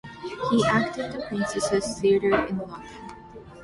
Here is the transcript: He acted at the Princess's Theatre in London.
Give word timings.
He 0.49 0.65
acted 0.65 1.05
at 1.05 1.11
the 1.13 1.21
Princess's 1.27 1.99
Theatre 2.01 2.33
in 2.47 2.57
London. 2.57 2.89